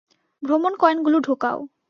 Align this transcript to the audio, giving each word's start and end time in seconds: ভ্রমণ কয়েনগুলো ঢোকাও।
ভ্রমণ 0.43 0.73
কয়েনগুলো 0.75 1.17
ঢোকাও। 1.19 1.59